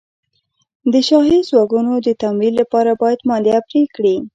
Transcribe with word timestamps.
د 0.93 0.93
شاهي 1.07 1.39
ځواکونو 1.49 1.93
د 2.05 2.09
تمویل 2.21 2.53
لپاره 2.61 2.91
باید 3.01 3.19
مالیه 3.29 3.59
پرې 3.67 3.81
کړي. 3.95 4.15